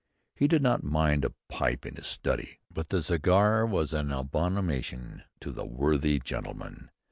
He 0.35 0.47
did 0.47 0.63
not 0.63 0.81
mind 0.83 1.23
a 1.23 1.31
pipe 1.47 1.85
in 1.85 1.95
his 1.95 2.07
study, 2.07 2.57
but 2.73 2.89
the 2.89 3.03
cigar 3.03 3.67
was 3.67 3.93
an 3.93 4.11
abomination 4.11 5.21
to 5.41 5.51
the 5.51 5.63
worthy 5.63 6.17
gentleman." 6.19 6.89